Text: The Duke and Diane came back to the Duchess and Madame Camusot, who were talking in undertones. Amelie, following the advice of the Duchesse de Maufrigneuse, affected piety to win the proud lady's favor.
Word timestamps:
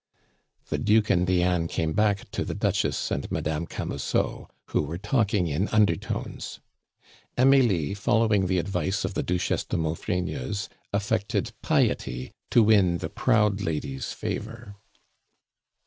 The 0.69 0.79
Duke 0.79 1.11
and 1.11 1.27
Diane 1.27 1.67
came 1.67 1.93
back 1.93 2.31
to 2.31 2.43
the 2.43 2.55
Duchess 2.55 3.11
and 3.11 3.29
Madame 3.31 3.67
Camusot, 3.67 4.49
who 4.69 4.81
were 4.81 4.97
talking 4.97 5.45
in 5.45 5.67
undertones. 5.67 6.59
Amelie, 7.37 7.93
following 7.93 8.47
the 8.47 8.57
advice 8.57 9.05
of 9.05 9.13
the 9.13 9.21
Duchesse 9.21 9.65
de 9.65 9.77
Maufrigneuse, 9.77 10.69
affected 10.91 11.53
piety 11.61 12.31
to 12.49 12.63
win 12.63 12.97
the 12.97 13.09
proud 13.09 13.61
lady's 13.61 14.11
favor. 14.11 14.75